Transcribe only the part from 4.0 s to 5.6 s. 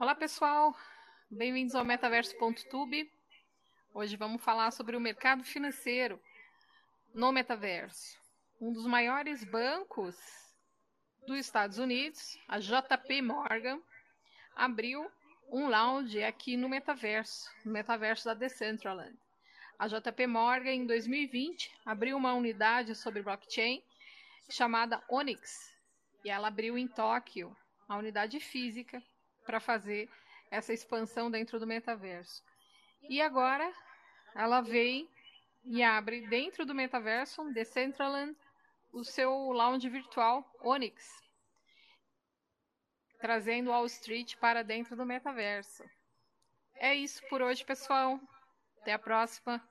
vamos falar sobre o mercado